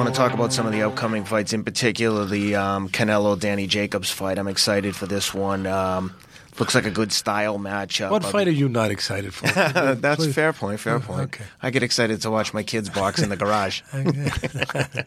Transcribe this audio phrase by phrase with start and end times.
[0.00, 3.66] want to talk about some of the upcoming fights, in particular the um, Canelo Danny
[3.66, 4.38] Jacobs fight.
[4.38, 5.66] I'm excited for this one.
[5.66, 6.14] Um,
[6.58, 8.10] looks like a good style matchup.
[8.10, 9.46] What fight are you not excited for?
[9.94, 10.34] That's Please.
[10.34, 10.80] fair point.
[10.80, 11.20] Fair point.
[11.34, 11.44] okay.
[11.60, 13.82] I get excited to watch my kids box in the garage.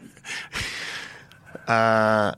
[1.66, 2.34] uh,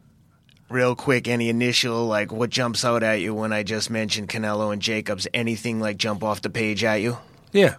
[0.70, 4.72] real quick, any initial like what jumps out at you when I just mentioned Canelo
[4.72, 5.28] and Jacobs?
[5.34, 7.18] Anything like jump off the page at you?
[7.52, 7.74] Yeah.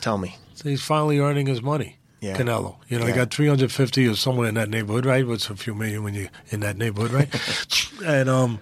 [0.00, 0.34] Tell me.
[0.54, 1.97] So he's finally earning his money.
[2.20, 2.36] Yeah.
[2.36, 2.76] Canelo.
[2.88, 3.12] You know, Yeah.
[3.12, 5.26] he got 350 or somewhere in that neighborhood, right?
[5.26, 7.90] What's a few million when you're in that neighborhood, right?
[8.04, 8.60] and um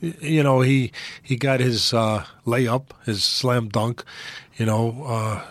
[0.00, 4.04] you know, he he got his uh layup, his slam dunk,
[4.56, 5.42] you know, uh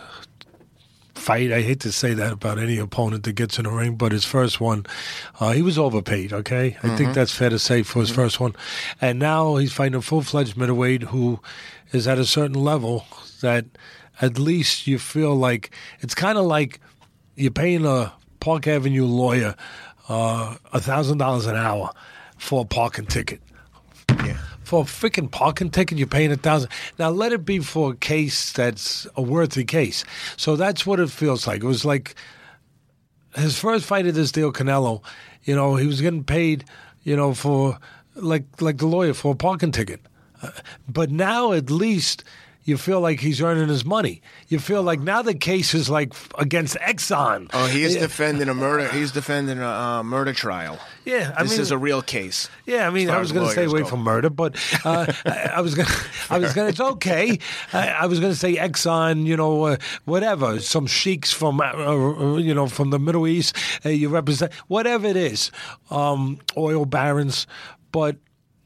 [1.14, 1.52] fight.
[1.52, 4.26] I hate to say that about any opponent that gets in the ring, but his
[4.26, 4.86] first one,
[5.40, 6.32] uh, he was overpaid.
[6.34, 8.56] Okay, I think that's fair to say for his first one,
[9.02, 11.40] and now he's fighting a full fledged middleweight who
[11.92, 13.06] is at a certain level
[13.42, 13.66] that
[14.22, 16.80] at least you feel like it's kind of like
[17.36, 19.56] you're paying a Park Avenue lawyer
[20.08, 21.90] uh, a thousand dollars an hour
[22.38, 23.42] for a parking ticket
[24.24, 24.38] Yeah.
[24.64, 26.70] for a freaking parking ticket, you're paying a thousand.
[27.00, 30.04] Now let it be for a case that's a worthy case.
[30.38, 31.64] So that's what it feels like.
[31.64, 32.16] It was like
[33.36, 35.04] his first fight of this deal, Canelo.
[35.44, 36.66] You know, he was getting paid.
[37.04, 37.78] You know, for
[38.16, 40.02] like like the lawyer for a parking ticket.
[40.42, 40.50] Uh,
[40.88, 42.24] but now at least.
[42.66, 44.24] You feel like he's earning his money.
[44.48, 47.48] You feel like now the case is like against Exxon.
[47.54, 48.88] Oh, he is defending a murder.
[48.90, 50.80] He's defending a uh, murder trial.
[51.06, 52.50] Yeah, I this mean, is a real case.
[52.66, 53.86] Yeah, I mean, I was going to stay away go.
[53.86, 55.94] from murder, but uh, I, I was going, to
[56.32, 56.72] I was going to.
[56.72, 57.38] It's okay.
[57.72, 60.60] I, I was going to say Exxon, you know, uh, whatever.
[60.60, 63.56] Some sheiks from, uh, uh, you know, from the Middle East.
[63.86, 65.52] Uh, you represent whatever it is,
[65.92, 67.46] um, oil barons.
[67.92, 68.18] But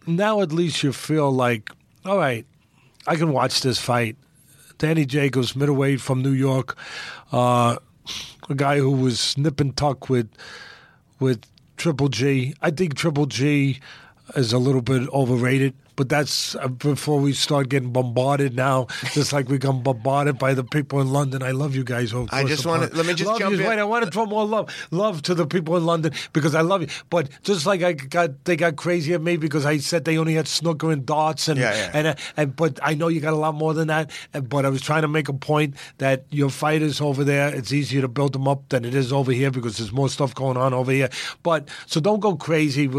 [0.07, 1.69] now at least you feel like,
[2.05, 2.45] all right,
[3.09, 4.17] I can watch this fight.
[4.77, 6.77] Danny Jacobs, middleweight from New York,
[7.31, 7.77] uh,
[8.47, 10.29] a guy who was nip and tuck with
[11.19, 11.41] with
[11.75, 12.53] Triple G.
[12.61, 13.79] I think Triple G
[14.35, 19.33] is a little bit overrated, but that's uh, before we start getting bombarded now, just
[19.33, 21.43] like we got bombarded by the people in London.
[21.43, 22.13] I love you guys.
[22.31, 23.61] I just wanna- let me just love jump you.
[23.61, 23.67] in.
[23.67, 26.61] Wait, I want to throw more love, love to the people in London because I
[26.61, 26.87] love you.
[27.09, 30.35] But just like I got, they got crazy at me because I said they only
[30.35, 31.91] had snooker and darts, and Yeah, yeah.
[31.93, 34.09] and uh, and but I know you got a lot more than that.
[34.31, 37.99] But I was trying to make a point that your fighters over there, it's easier
[37.99, 40.73] to build them up than it is over here because there's more stuff going on
[40.73, 41.09] over here.
[41.43, 42.89] But so don't go crazy.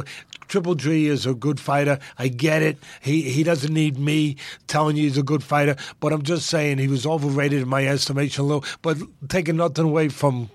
[0.48, 2.00] Triple G is a good fighter.
[2.18, 2.76] I get it.
[3.00, 4.36] He he doesn't need me
[4.66, 5.76] telling you he's a good fighter.
[6.00, 8.64] But I'm just saying he was overrated in my estimation a little.
[8.82, 10.50] But taking nothing away from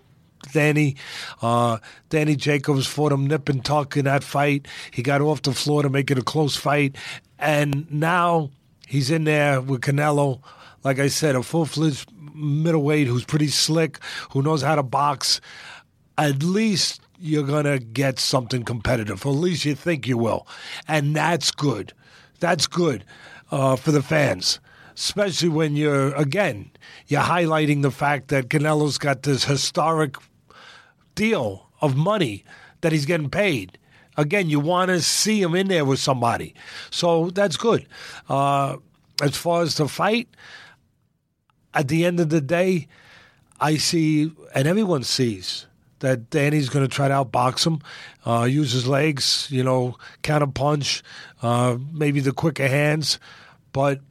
[0.52, 0.96] Danny.
[1.42, 1.78] Uh,
[2.10, 4.68] Danny Jacobs fought him nip and tuck in that fight.
[4.92, 6.96] He got off the floor to make it a close fight.
[7.40, 8.52] And now
[8.88, 10.42] he's in there with Canelo.
[10.84, 14.00] Like I said, a full fledged middleweight who's pretty slick,
[14.32, 15.42] who knows how to box.
[16.18, 20.48] At least you're going to get something competitive, or at least you think you will.
[20.88, 21.94] And that's good.
[22.46, 23.04] That's good
[23.52, 24.60] uh, for the fans
[24.98, 26.72] especially when you're again
[27.08, 30.16] you're highlighting the fact that Canelo's got this historic
[31.16, 32.44] deal of money
[32.82, 33.78] that he's getting paid.
[34.18, 36.54] Again, you want to see him in there with somebody,
[36.90, 37.86] so that's good.
[38.30, 38.78] Uh,
[39.22, 40.30] as far as the fight,
[41.74, 42.88] at the end of the day,
[43.60, 45.68] I see, and everyone sees
[46.00, 47.80] that Danny's going to try to outbox him,
[48.26, 51.04] uh, use his legs, you know, counter punch,
[51.42, 53.20] uh, maybe the quicker hands.
[53.72, 54.02] But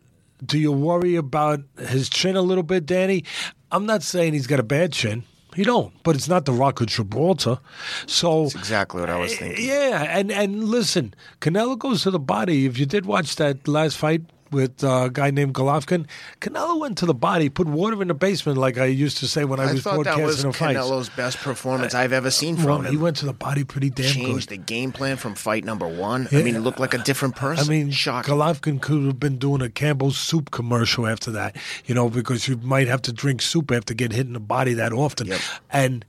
[0.44, 3.24] do you worry about his chin a little bit, Danny?
[3.70, 5.24] I'm not saying he's got a bad chin.
[5.54, 7.60] He don't, but it's not the Rock of Gibraltar.
[8.06, 9.64] So That's exactly what I was thinking.
[9.64, 12.66] yeah, and and listen, Canelo goes to the body.
[12.66, 14.22] If you did watch that last fight
[14.54, 16.06] with a guy named Golovkin,
[16.40, 19.44] Canelo went to the body, put water in the basement, like I used to say
[19.44, 20.76] when I, I was thought that was broadcasting a fight.
[20.76, 22.92] Canelo's best performance I've ever seen from Well, him.
[22.92, 24.58] he went to the body pretty damn Changed good.
[24.60, 26.28] the game plan from fight number one.
[26.32, 27.66] I mean, looked like a different person.
[27.66, 28.32] I mean, shocking.
[28.32, 32.56] Golovkin could have been doing a Campbell's soup commercial after that, you know, because you
[32.58, 35.26] might have to drink soup after get hit in the body that often.
[35.26, 35.40] Yep.
[35.70, 36.04] And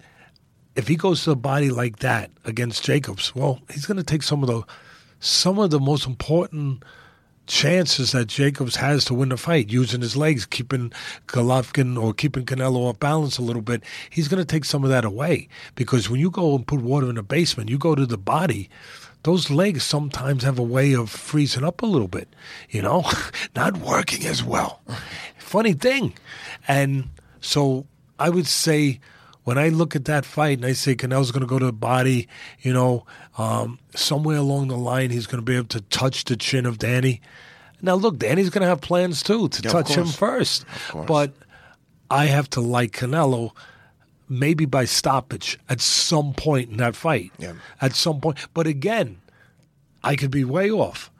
[0.76, 4.24] if he goes to the body like that against Jacobs, well, he's going to take
[4.24, 4.64] some of the
[5.20, 6.84] some of the most important
[7.48, 10.92] chances that Jacobs has to win the fight, using his legs, keeping
[11.28, 13.84] Golovkin or keeping Canelo off balance a little bit.
[14.10, 17.10] He's going to take some of that away because when you go and put water
[17.10, 18.70] in the basement, you go to the body.
[19.24, 22.28] Those legs sometimes have a way of freezing up a little bit,
[22.70, 23.04] you know,
[23.56, 24.82] not working as well.
[25.38, 26.14] Funny thing.
[26.68, 27.10] And
[27.42, 27.88] so
[28.20, 29.00] I would say
[29.46, 31.74] when I look at that fight and I say Canelo's going to go to the
[31.74, 32.28] body,
[32.62, 33.06] you know,
[33.38, 36.78] um, somewhere along the line he's going to be able to touch the chin of
[36.78, 37.22] Danny.
[37.82, 40.66] Now, look, Danny's going to have plans too to Yeah, touch him first,
[41.08, 41.34] but
[42.10, 43.52] I have to like Canelo
[44.28, 47.32] maybe by stoppage at some point in that fight.
[47.38, 47.54] Yeah.
[47.82, 48.38] At some point.
[48.54, 49.20] But again,
[50.04, 51.12] I could be way off.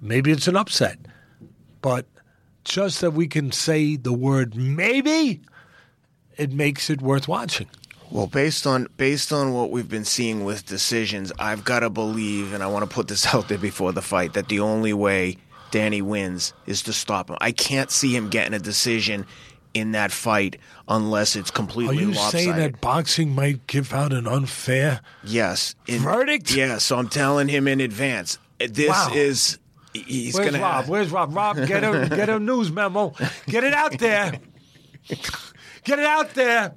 [0.00, 0.98] Maybe it's an upset.
[1.80, 2.06] But
[2.64, 5.40] just that we can say the word maybe,
[6.36, 7.68] it makes it worth watching.
[8.10, 12.52] Well, based on based on what we've been seeing with decisions, I've got to believe,
[12.52, 15.36] and I want to put this out there before the fight, that the only way
[15.70, 17.36] Danny wins is to stop him.
[17.40, 19.26] I can't see him getting a decision
[19.72, 20.56] in that fight
[20.88, 21.98] unless it's completely.
[21.98, 22.30] Are you lopsided.
[22.32, 25.00] saying that boxing might give out an unfair?
[25.22, 26.52] yes, in- Verdict?
[26.52, 28.38] Yeah, so I'm telling him in advance.
[28.60, 29.10] Uh, this Wow.
[29.14, 29.58] is
[29.92, 30.86] he's Where's gonna Rob?
[30.88, 31.34] Where's Rob?
[31.36, 33.14] Rob, get a get a news memo.
[33.46, 34.32] Get it out there.
[35.84, 36.74] Get it out there.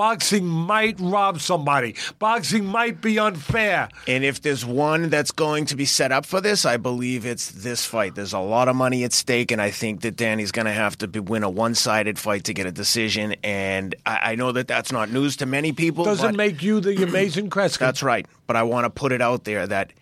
[0.00, 1.94] Boxing might rob somebody.
[2.18, 3.90] Boxing might be unfair.
[4.06, 7.50] And if there's one that's going to be set up for this, I believe it's
[7.50, 8.14] this fight.
[8.14, 10.96] There's a lot of money at stake, and I think that Danny's going to have
[10.98, 13.34] to be, win a one-sided fight to get a decision.
[13.44, 16.06] And I, I know that that's not news to many people.
[16.06, 17.80] Doesn't make you the amazing Kreskin.
[17.80, 18.24] that's right.
[18.46, 19.92] But I want to put it out there that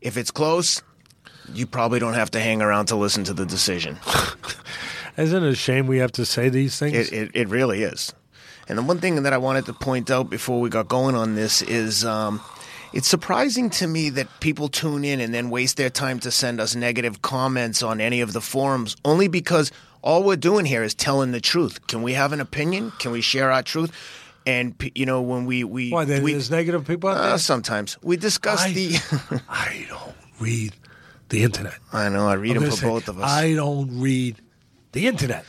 [0.00, 0.82] if it's close,
[1.54, 3.96] you probably don't have to hang around to listen to the decision.
[5.16, 6.96] Isn't it a shame we have to say these things?
[6.96, 8.12] It, it, it really is.
[8.68, 11.34] And the one thing that I wanted to point out before we got going on
[11.36, 12.40] this is um,
[12.92, 16.60] it's surprising to me that people tune in and then waste their time to send
[16.60, 19.70] us negative comments on any of the forums only because
[20.02, 21.86] all we're doing here is telling the truth.
[21.86, 22.92] Can we have an opinion?
[22.98, 23.92] Can we share our truth?
[24.46, 27.38] And you know when we we, Why, there- we there's negative people out uh, there?
[27.38, 29.42] sometimes we discuss I- the.
[29.48, 30.72] I don't read
[31.28, 31.74] the internet.
[31.92, 33.28] I know I read I'm them for say, both of us.
[33.28, 34.36] I don't read
[34.92, 35.44] the internet.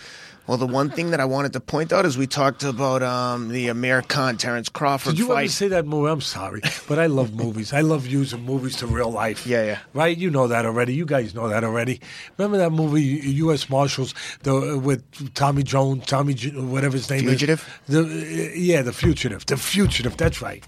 [0.47, 3.49] Well, the one thing that I wanted to point out is we talked about um,
[3.49, 5.43] the Amir Khan Terence Crawford Did you fight.
[5.43, 6.09] ever say that movie?
[6.09, 7.73] I'm sorry, but I love movies.
[7.73, 9.45] I love using movies to real life.
[9.45, 9.79] Yeah, yeah.
[9.93, 10.17] Right?
[10.17, 10.93] You know that already.
[10.93, 11.99] You guys know that already.
[12.37, 13.69] Remember that movie, U.S.
[13.69, 14.13] Marshals,
[14.43, 17.67] the with Tommy Jones, Tommy, J- whatever his name Fugitive?
[17.87, 17.93] is.
[17.95, 20.15] The yeah, the fugitive, the fugitive.
[20.15, 20.63] That's right.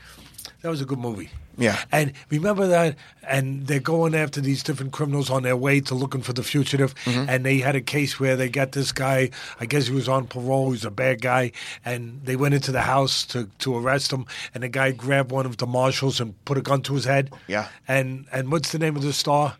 [0.62, 1.30] That was a good movie.
[1.60, 1.78] Yeah.
[1.92, 2.96] And remember that,
[3.28, 6.96] and they're going after these different criminals on their way to looking for the fugitive.
[7.06, 7.30] Mm-hmm.
[7.30, 9.30] And they had a case where they got this guy.
[9.60, 10.66] I guess he was on parole.
[10.66, 11.52] He was a bad guy,
[11.86, 14.26] and they went into the house to, to arrest him.
[14.54, 17.32] And the guy grabbed one of the marshals and put a gun to his head.
[17.48, 17.68] Yeah.
[17.88, 19.58] And and what's the name of the star?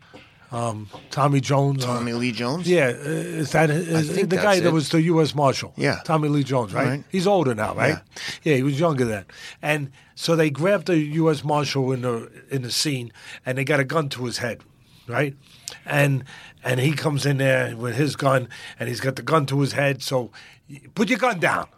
[0.52, 1.84] Um, Tommy Jones.
[1.84, 2.68] uh, Tommy Lee Jones.
[2.68, 5.34] yeah, uh, is that is, the guy that's that was the U.S.
[5.34, 5.72] Marshal?
[5.76, 6.00] Yeah.
[6.04, 6.88] Tommy Lee Jones, right?
[6.88, 7.04] Right.
[7.08, 7.98] He's older now, right?
[8.42, 8.52] Yeah.
[8.52, 8.56] Yeah.
[8.56, 9.26] he was younger then,
[9.62, 11.44] and so they grabbed the U.S.
[11.44, 13.12] Marshal in the in the scene,
[13.46, 14.62] and they got a gun to his head,
[15.06, 15.36] right?
[15.86, 16.24] And
[16.64, 18.48] and he comes in there with his gun,
[18.78, 20.02] and he's got the gun to his head.
[20.02, 20.30] So,
[20.94, 21.68] put your gun down.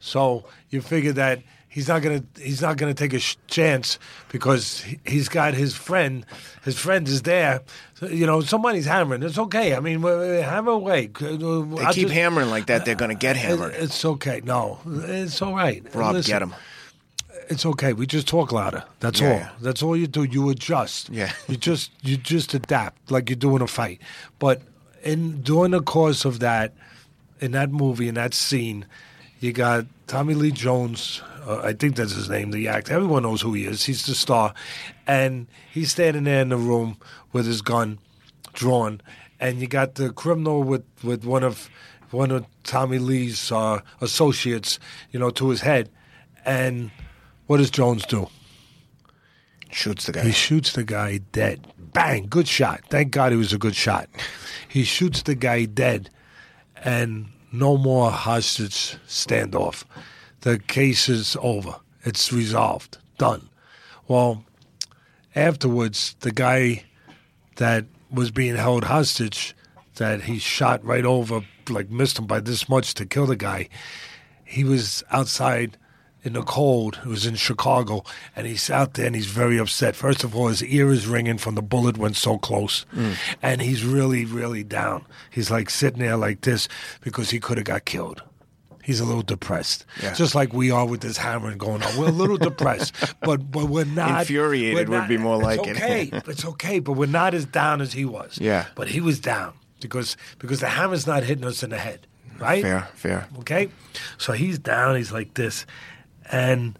[0.00, 3.98] So you figure that he's not gonna he's not gonna take a sh- chance
[4.30, 6.24] because he- he's got his friend.
[6.64, 7.62] His friend is there.
[7.94, 9.22] So, you know, somebody's hammering.
[9.22, 9.74] It's okay.
[9.74, 11.10] I mean, hammer away.
[11.20, 13.74] Uh, they keep hammering like that, they're going to get uh, hammered.
[13.74, 14.40] It's okay.
[14.44, 15.82] No, it's all right.
[15.94, 16.54] Rob, Listen, get him.
[17.48, 17.94] It's okay.
[17.94, 18.84] We just talk louder.
[19.00, 19.38] That's Yeah, all.
[19.38, 19.48] yeah.
[19.62, 20.22] That's all you do.
[20.24, 21.08] You adjust.
[21.10, 21.32] Yeah.
[21.48, 24.00] You just you just adapt like you do in a fight.
[24.38, 24.60] But
[25.02, 26.74] in during the course of that,
[27.40, 28.84] in that movie, in that scene,
[29.40, 31.22] you got Tommy Lee Jones.
[31.48, 32.50] Uh, I think that's his name.
[32.50, 32.92] The actor.
[32.92, 33.84] Everyone knows who he is.
[33.84, 34.52] He's the star,
[35.06, 36.98] and he's standing there in the room
[37.32, 37.98] with his gun
[38.52, 39.00] drawn,
[39.40, 41.70] and you got the criminal with with one of
[42.10, 44.78] one of Tommy Lee's uh, associates,
[45.10, 45.88] you know, to his head,
[46.44, 46.90] and
[47.46, 48.28] what does Jones do?
[49.70, 50.24] Shoots the guy.
[50.24, 51.66] He shoots the guy dead.
[51.78, 52.26] Bang!
[52.28, 52.82] Good shot.
[52.90, 54.08] Thank God he was a good shot.
[54.70, 56.10] He shoots the guy dead,
[56.84, 59.84] and no more hostage standoff.
[60.42, 61.76] The case is over.
[62.04, 62.98] It's resolved.
[63.18, 63.48] Done.
[64.06, 64.44] Well,
[65.34, 66.84] afterwards, the guy
[67.56, 69.54] that was being held hostage,
[69.96, 73.68] that he shot right over, like missed him by this much to kill the guy,
[74.44, 75.76] he was outside
[76.22, 76.98] in the cold.
[77.04, 78.04] It was in Chicago,
[78.34, 79.94] and he's out there and he's very upset.
[79.94, 83.14] First of all, his ear is ringing from the bullet went so close, mm.
[83.42, 85.04] and he's really, really down.
[85.30, 86.68] He's like sitting there like this
[87.02, 88.22] because he could have got killed.
[88.88, 90.14] He's a little depressed, Yeah.
[90.14, 91.98] just like we are with this hammering going on.
[91.98, 95.78] We're a little depressed, but but we're not Infuriated we're would be more like it's
[95.78, 95.82] it.
[95.82, 96.10] okay.
[96.26, 98.38] it's okay, but we're not as down as he was.
[98.40, 98.64] Yeah.
[98.74, 99.52] but he was down
[99.82, 102.06] because because the hammer's not hitting us in the head,
[102.38, 102.62] right?
[102.62, 103.28] Fair, fair.
[103.40, 103.68] Okay,
[104.16, 104.96] so he's down.
[104.96, 105.66] He's like this,
[106.32, 106.78] and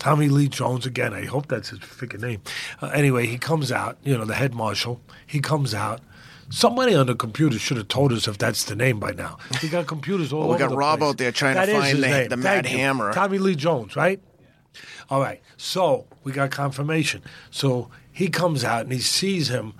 [0.00, 1.14] Tommy Lee Jones again.
[1.14, 2.42] I hope that's his freaking name.
[2.82, 3.98] Uh, anyway, he comes out.
[4.02, 5.00] You know, the head marshal.
[5.28, 6.00] He comes out.
[6.50, 9.38] Somebody on the computer should have told us if that's the name by now.
[9.62, 11.08] We got computers all Well, we got the Rob place.
[11.10, 12.28] out there trying to find the- name.
[12.28, 12.76] the Mad you.
[12.76, 13.12] Hammer.
[13.12, 14.20] Tommy Lee Jones, right?
[15.08, 15.40] All right.
[15.56, 17.22] So we got confirmation.
[17.50, 19.74] So he comes out and he sees him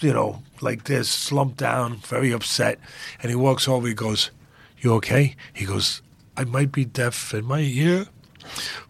[0.00, 2.78] you know, like this, slumped down, very upset.
[3.22, 4.30] And he walks over, he goes,
[4.78, 5.36] You okay?
[5.54, 6.02] He goes,
[6.36, 8.06] I might be deaf in my ear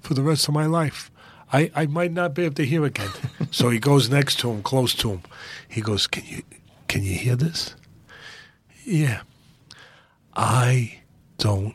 [0.00, 1.10] for the rest of my life.
[1.54, 3.10] I, I might not be able to hear again.
[3.52, 5.22] so he goes next to him, close to him.
[5.68, 6.42] He goes, Can you
[6.88, 7.76] can you hear this?
[8.84, 9.22] Yeah.
[10.34, 11.00] I
[11.38, 11.74] don't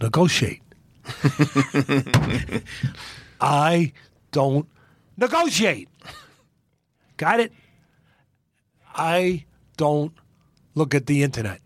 [0.00, 0.62] negotiate.
[3.40, 3.92] I
[4.32, 4.68] don't
[5.16, 5.88] negotiate.
[7.16, 7.52] Got it?
[8.94, 9.44] I
[9.76, 10.12] don't
[10.74, 11.60] look at the internet.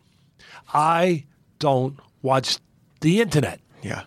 [0.73, 1.25] I
[1.59, 2.59] don't watch
[3.01, 3.61] the internet.
[3.83, 4.03] Yeah.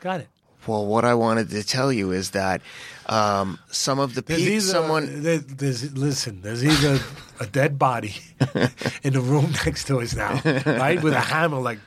[0.00, 0.31] Got it.
[0.66, 2.60] Well, what I wanted to tell you is that
[3.06, 7.00] um, some of the people, someone, there- there's, listen, there's either
[7.40, 8.14] a dead body
[9.02, 11.80] in the room next to us now, right, with a hammer, like,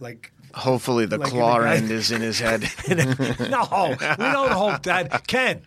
[0.00, 0.32] like.
[0.54, 2.62] hopefully the Like claw the end is in his head.
[2.88, 5.26] no, we don't hope that.
[5.28, 5.62] Ken,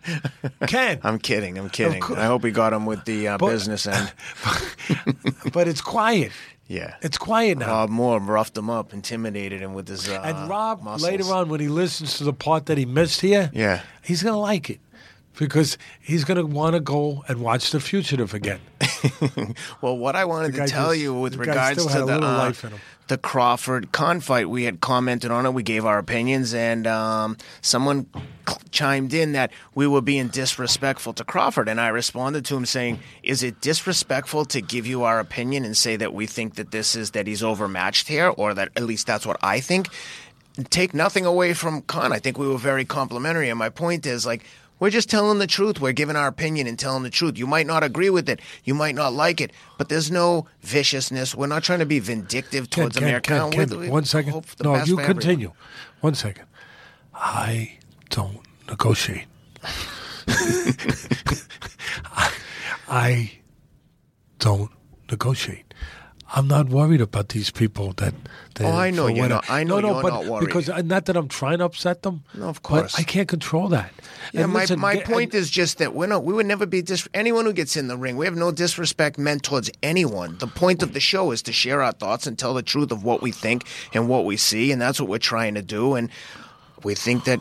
[0.66, 1.56] Ken, I'm kidding.
[1.58, 2.02] I'm kidding.
[2.02, 4.12] I hope he got him with the uh, But- business end.
[5.52, 6.32] but it's quiet.
[6.70, 6.94] Yeah.
[7.02, 7.66] It's quiet now.
[7.66, 11.02] Rob Moore roughed him up, intimidated him with his uh, and Rob, muscles.
[11.10, 13.80] later on, when he listens to the part that he missed here, Yeah.
[14.02, 14.78] he's gonna like it
[15.36, 18.60] because he's gonna want to go and watch The Fugitive again.
[19.80, 22.70] Well, what I wanted to tell just- you with regards to the uh, life in
[22.70, 22.80] him.
[23.10, 25.52] The Crawford Khan fight, we had commented on it.
[25.52, 28.06] We gave our opinions, and um, someone
[28.70, 33.00] chimed in that we were being disrespectful to Crawford, and I responded to him saying,
[33.24, 36.94] "Is it disrespectful to give you our opinion and say that we think that this
[36.94, 39.88] is that he's overmatched here, or that at least that's what I think?"
[40.68, 42.12] Take nothing away from Khan.
[42.12, 44.44] I think we were very complimentary, and my point is like.
[44.80, 45.80] We're just telling the truth.
[45.80, 47.38] We're giving our opinion and telling the truth.
[47.38, 48.40] You might not agree with it.
[48.64, 51.34] You might not like it, but there's no viciousness.
[51.34, 53.48] We're not trying to be vindictive towards Ken, America.
[53.52, 54.32] Ken, We- Ken, one second.
[54.32, 55.06] hope for the No, you for everyone.
[55.06, 55.52] continue.
[56.00, 56.46] One second.
[57.14, 59.26] I don't negotiate.
[59.62, 59.70] I,
[62.88, 63.32] I
[64.38, 64.70] don't
[65.10, 65.74] negotiate.
[66.32, 68.14] I'm not worried about these people that.
[68.54, 70.46] that Oh, I know you're not- I know no, no, you're but not worried.
[70.46, 72.22] because not that I'm trying to upset them.
[72.34, 72.94] No, of but course.
[72.96, 73.92] I can't control that.
[74.32, 76.66] Yeah, And my, listen, my get- point is just that we're not, we would never
[76.66, 78.16] be dis- anyone who gets in the ring.
[78.16, 80.36] We have no disrespect meant towards anyone.
[80.38, 83.02] The point of the show is to share our thoughts and tell the truth of
[83.02, 85.94] what we think and what we see, and that's what we're trying to do.
[85.96, 86.10] And
[86.84, 87.40] we think that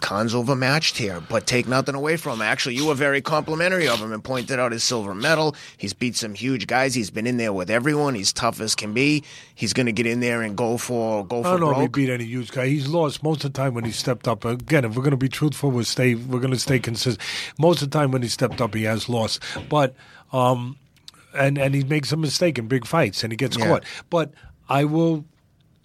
[0.00, 2.42] Khan's overmatched here, but take nothing away from him.
[2.42, 5.54] Actually, you were very complimentary of him and pointed out his silver medal.
[5.76, 6.94] He's beat some huge guys.
[6.94, 8.14] He's been in there with everyone.
[8.14, 9.24] He's tough as can be.
[9.54, 11.48] He's going to get in there and go for go for.
[11.48, 11.92] I don't know if he broke.
[11.92, 12.66] beat any huge guy.
[12.68, 14.44] He's lost most of the time when he stepped up.
[14.44, 16.14] Again, if we're going to be truthful, we'll stay.
[16.14, 17.26] We're going to stay consistent.
[17.58, 19.42] Most of the time when he stepped up, he has lost.
[19.68, 19.94] But
[20.32, 20.76] um,
[21.34, 23.66] and and he makes a mistake in big fights and he gets Yeah.
[23.66, 23.84] caught.
[24.10, 24.32] But
[24.68, 25.24] I will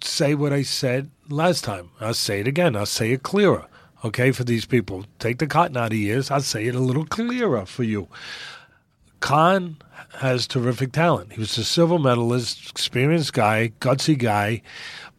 [0.01, 1.89] say what I said last time.
[2.01, 2.75] I'll say it again.
[2.75, 3.65] I'll say it clearer.
[4.04, 6.30] Okay, for these people, take the cotton out of your ears.
[6.30, 8.10] I'll say it a little clearer for you.
[9.22, 9.78] Khan
[10.16, 11.32] has terrific talent.
[11.34, 14.62] He was a silver medalist, experienced guy, gutsy guy,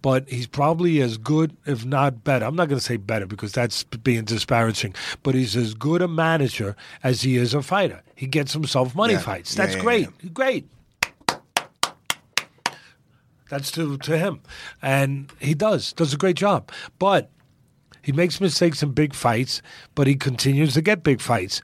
[0.03, 2.45] but he's probably as good, if not better.
[2.45, 6.09] I'm not going to say better because that's being disparaging, but he's as good a
[6.09, 8.03] manager as he is a fighter.
[8.15, 9.21] He gets himself money Yeah.
[9.21, 9.57] fights.
[9.57, 10.35] Yeah, That's yeah, great.
[10.35, 10.69] Great.
[13.49, 14.41] That's to, to him.
[14.83, 16.71] And he does, does a great job.
[16.99, 17.31] But
[18.05, 19.63] he makes mistakes in big fights,
[19.95, 21.63] but he continues to get big fights.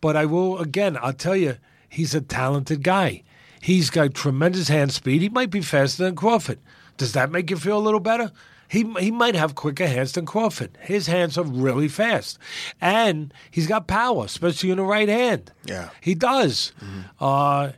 [0.00, 1.58] But I will, again, I'll tell you,
[1.88, 3.22] he's a talented guy.
[3.60, 5.20] He's got tremendous hand speed.
[5.20, 6.60] He might be faster than Crawford.
[6.96, 8.32] Does that make you feel a little better?
[8.68, 10.78] He, he might have quicker hands than Crawford.
[10.80, 12.38] His hands are really fast.
[12.80, 15.52] And he's got power, especially in the right hand.
[15.66, 15.90] Yeah.
[16.00, 16.72] He does.
[17.20, 17.72] Uh,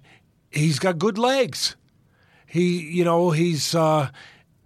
[0.52, 1.74] he's got good legs.
[2.46, 4.10] He, you know, he's uh,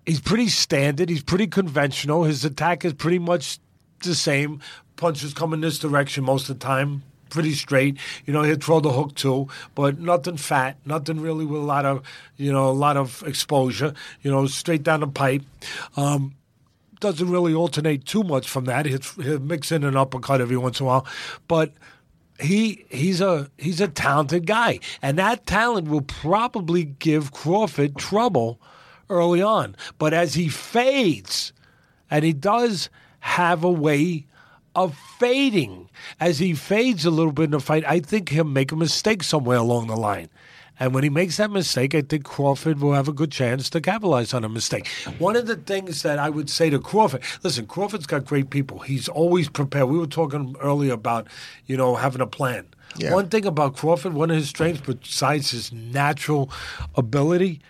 [0.08, 1.10] he's pretty standard.
[1.10, 2.24] He's pretty conventional.
[2.24, 3.60] His attack is pretty much
[4.02, 4.60] the same.
[4.96, 7.02] Punches come in this direction most of the time.
[7.28, 7.98] Pretty straight.
[8.24, 10.78] You know, he'll throw the hook too, but nothing fat.
[10.86, 12.02] Nothing really with a lot of,
[12.38, 13.92] you know, a lot of exposure.
[14.22, 15.42] You know, straight down the pipe.
[15.96, 16.34] Um,
[17.00, 18.86] doesn't really alternate too much from that.
[18.86, 21.06] He'll, he'll mix in an uppercut every once in a while,
[21.46, 21.72] but
[22.40, 28.58] he he's a he's a talented guy, and that talent will probably give Crawford trouble
[29.10, 29.76] early on.
[29.98, 31.52] But as he fades,
[32.10, 34.26] and he does have a way
[34.74, 38.72] of fading, as he fades a little bit in the fight, I think he'll make
[38.72, 40.28] a mistake somewhere along the line.
[40.80, 43.80] And when he makes that mistake, I think Crawford will have a good chance to
[43.80, 44.86] capitalize on a mistake.
[45.18, 48.78] One of the things that I would say to Crawford, listen, Crawford's got great people.
[48.78, 49.88] He's always prepared.
[49.88, 51.26] We were talking earlier about,
[51.66, 52.66] you know, having a plan.
[52.96, 53.12] Yeah.
[53.12, 56.50] One thing about Crawford, one of his strengths, besides his natural
[56.94, 57.60] ability,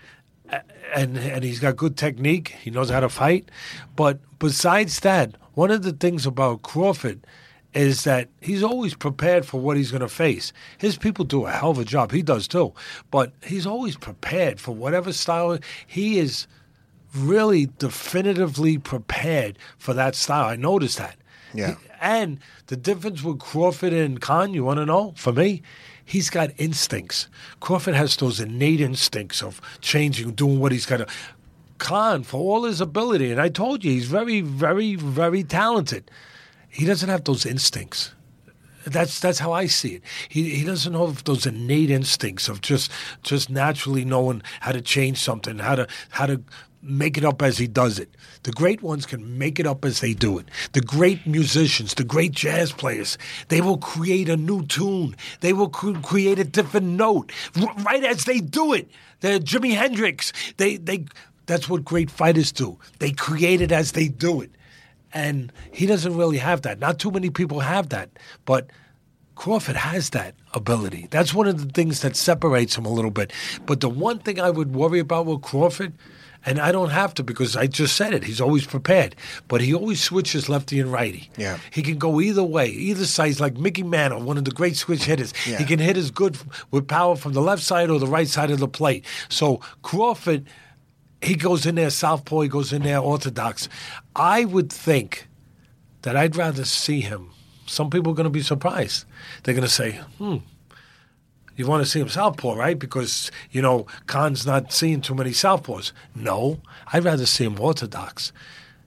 [0.95, 2.49] and and he's got good technique.
[2.62, 3.50] He knows how to fight.
[3.97, 7.26] But besides that, one of the things about Crawford
[7.75, 10.52] is that he's always prepared for what he's going to face.
[10.78, 12.12] His people do a hell of a job.
[12.12, 12.73] He does too.
[13.11, 16.47] But he's always prepared for whatever style he is
[17.14, 20.47] really definitively prepared for that style.
[20.47, 21.17] I noticed that.
[21.55, 21.76] Yeah.
[22.00, 25.14] And the difference with Crawford and Khan, you want to know?
[25.17, 25.62] For me,
[26.09, 27.29] he's got instincts.
[27.61, 31.07] Crawford has those innate instincts of changing, doing what he's got to.
[31.77, 36.11] Khan, for all his ability, and I told you, he's very, very, very talented.
[36.69, 38.12] He doesn't have those instincts.
[38.87, 40.03] That's that's how I see it.
[40.29, 42.91] He he doesn't have those innate instincts of just
[43.23, 46.41] just naturally knowing how to change something, how to how to
[46.82, 48.08] make it up as he does it.
[48.44, 50.47] The great ones can make it up as they do it.
[50.73, 53.18] The great musicians, the great jazz players,
[53.49, 55.16] they will create a new tune.
[55.40, 58.88] They will cr- create a different note r- right as they do it.
[59.20, 60.32] They're Jimi Hendrix.
[60.56, 61.06] They they
[61.47, 62.78] that's what great fighters do.
[62.99, 64.50] They create it as they do it.
[65.12, 66.78] And he doesn't really have that.
[66.78, 68.11] Not too many people have that.
[68.44, 68.70] But
[69.35, 71.08] Crawford has that ability.
[71.11, 73.32] That's one of the things that separates him a little bit.
[73.64, 75.94] But the one thing I would worry about with Crawford,
[76.47, 79.16] and I don't have to because I just said it, he's always prepared.
[79.49, 81.30] But he always switches lefty and righty.
[81.37, 81.59] Yeah.
[81.71, 83.26] He can go either way, either side.
[83.26, 85.33] He's like Mickey Mantle, one of the great switch hitters.
[85.47, 85.59] Yeah.
[85.59, 86.38] He can hit as good
[86.71, 89.04] with power from the left side or the right side of the plate.
[89.28, 90.47] So Crawford
[91.21, 93.68] he goes in there southpaw, he goes in there orthodox.
[94.14, 95.28] I would think
[96.02, 97.30] that I'd rather see him.
[97.66, 99.04] Some people are going to be surprised.
[99.42, 100.37] They're going to say, "Hmm,
[101.59, 102.79] you want to see him southpaw, right?
[102.79, 106.61] Because you know Khan's not seeing too many southpaws." No,
[106.93, 108.33] I'd rather see him orthodox.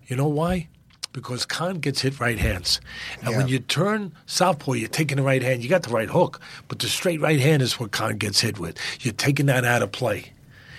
[0.08, 0.70] You know why?
[1.13, 2.80] Because Khan gets hit right hands,
[3.22, 5.62] and when you turn southpaw, you're taking the right hand.
[5.62, 8.58] You got the right hook, but the straight right hand is what Khan gets hit
[8.58, 8.78] with.
[9.01, 10.32] You're taking that out of play.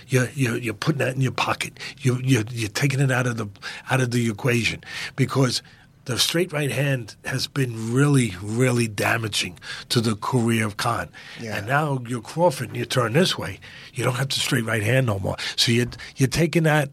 [0.07, 1.79] You're, you're, you're putting that in your pocket.
[1.99, 3.47] You, you're, you're taking it out of the
[3.89, 4.83] out of the equation
[5.15, 5.61] because
[6.05, 9.57] the straight right hand has been really, really damaging
[9.89, 11.09] to the career of Khan.
[11.39, 11.57] Yeah.
[11.57, 13.59] And now you're Crawford and you turn this way.
[13.93, 15.37] You don't have the straight right hand no more.
[15.55, 15.87] So you're
[16.17, 16.91] you're taking that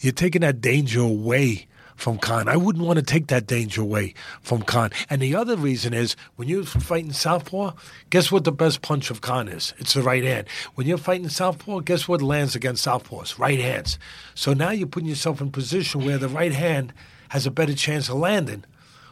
[0.00, 1.66] you're taking that danger away
[2.00, 2.48] from Khan.
[2.48, 4.90] I wouldn't want to take that danger away from Khan.
[5.10, 7.72] And the other reason is when you're fighting Southpaw,
[8.08, 9.74] guess what the best punch of Khan is?
[9.78, 10.48] It's the right hand.
[10.74, 13.38] When you're fighting Southpaw, guess what lands against Southpaws?
[13.38, 13.98] Right hands.
[14.34, 16.94] So now you're putting yourself in position where the right hand
[17.30, 18.64] has a better chance of landing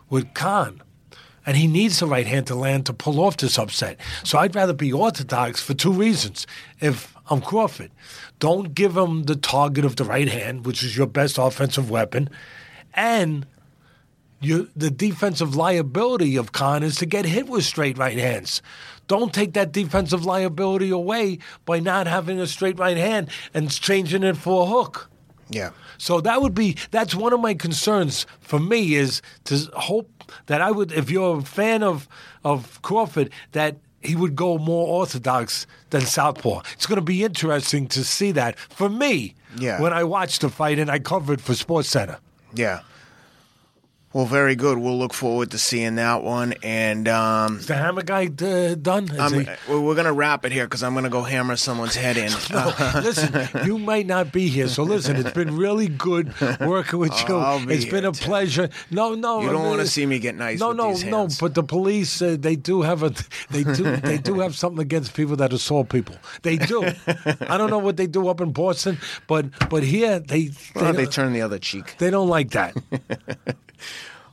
[0.09, 0.81] with Khan.
[1.47, 3.99] And he needs the right hand to land to pull off this upset.
[4.23, 6.47] So I'd rather be orthodox for two reasons.
[6.79, 7.91] If I'm Crawford,
[8.39, 12.29] don't give him the target of the right hand, which is your best offensive weapon,
[12.93, 13.47] and
[14.41, 18.63] the defensive liability of Khan is to get hit with straight right hands.
[19.07, 24.23] Don't take that defensive liability away by not having a straight right hand and changing
[24.23, 25.11] it for a hook.
[25.51, 25.71] Yeah.
[25.99, 30.11] So that would be that's one of my concerns for me is to hope
[30.47, 32.07] that I would if you're a fan of
[32.45, 36.61] of Crawford that he would go more orthodox than southpaw.
[36.75, 39.81] It's going to be interesting to see that for me Yeah.
[39.81, 42.19] when I watched the fight and I covered for SportsCenter.
[42.55, 42.81] Yeah.
[44.15, 44.79] Well, very good.
[44.79, 46.55] We'll look forward to seeing that one.
[46.63, 49.05] And um, Is the hammer guy uh, done?
[49.05, 51.57] Is he- well, we're going to wrap it here because I'm going to go hammer
[51.57, 52.31] someone's head in.
[52.51, 55.17] No, listen, you might not be here, so listen.
[55.17, 57.37] It's been really good working with you.
[57.37, 58.27] I'll be It's been a Ted.
[58.27, 58.71] pleasure.
[58.91, 61.19] No, no, You don't uh, wanna see me get nice No, with no, these no.
[61.19, 61.39] hands.
[61.39, 63.13] But the police, uh, they do have a,
[63.51, 66.17] they do, they do have something against people that assault people.
[66.43, 66.85] They do.
[67.43, 71.05] I don't know what they do up in Boston, but but here they Well, they,
[71.05, 71.97] they turn the other cheek.
[71.99, 72.75] they don't like that.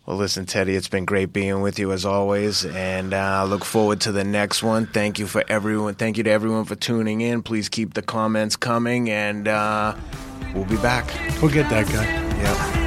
[0.05, 3.65] Well, listen, Teddy, it's been great being with you as always, and uh, I look
[3.65, 4.85] forward to the next one.
[4.85, 5.95] Thank you for everyone.
[5.95, 7.41] Thank you to everyone for tuning in.
[7.41, 9.95] Please keep the comments coming, and uh,
[10.53, 11.07] we'll be back.
[11.41, 12.75] We'll get that guy.
[12.75, 12.84] Yep.